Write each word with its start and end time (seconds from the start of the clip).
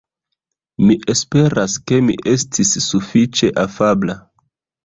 Mi 0.85 0.95
esperas 1.15 1.75
ke 1.91 1.99
mi 2.07 2.15
estis 2.33 2.73
sufiĉe 2.87 3.55
afabla. 3.67 4.19